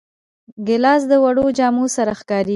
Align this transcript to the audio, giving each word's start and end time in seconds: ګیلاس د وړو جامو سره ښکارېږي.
ګیلاس 0.67 1.01
د 1.11 1.13
وړو 1.23 1.45
جامو 1.57 1.85
سره 1.97 2.11
ښکارېږي. 2.19 2.49